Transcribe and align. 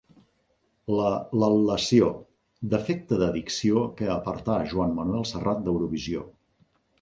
La 0.99 1.09
lal·lació: 1.43 2.07
defecte 2.71 3.19
de 3.19 3.27
dicció 3.37 3.85
que 4.01 4.09
apartà 4.15 4.57
Joan 4.73 4.97
Manuel 5.01 5.29
Serrat 5.35 5.63
d'Eurovisió. 5.69 6.27